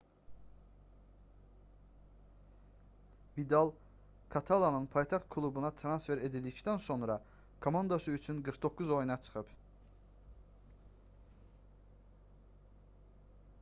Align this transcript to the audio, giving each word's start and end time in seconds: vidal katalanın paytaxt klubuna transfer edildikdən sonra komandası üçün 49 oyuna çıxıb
vidal 3.37 3.71
katalanın 4.29 4.87
paytaxt 4.95 5.29
klubuna 5.35 5.69
transfer 5.81 6.19
edildikdən 6.29 6.81
sonra 6.87 7.17
komandası 7.67 8.11
üçün 8.21 8.41
49 8.49 8.89
oyuna 8.95 9.17
çıxıb 9.27 9.51